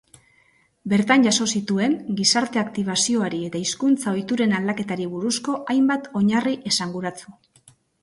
Bertan 0.93 1.25
jaso 1.27 1.45
zituen 1.59 1.93
gizarte 2.21 2.63
aktibazioari 2.63 3.43
eta 3.51 3.61
hizkuntza 3.67 4.17
ohituren 4.17 4.59
aldaketari 4.63 5.09
buruzko 5.15 5.59
hainbat 5.77 6.13
oinarri 6.25 6.61
esanguratsu. 6.75 7.41